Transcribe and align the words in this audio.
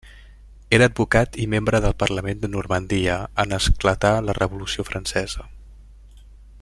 Era 0.77 0.85
advocat 0.91 1.37
i 1.43 1.45
membre 1.51 1.81
del 1.85 1.93
parlament 2.03 2.41
de 2.45 2.49
Normandia 2.55 3.19
en 3.45 3.55
esclatar 3.59 4.15
la 4.31 4.37
Revolució 4.39 4.87
Francesa. 4.93 5.47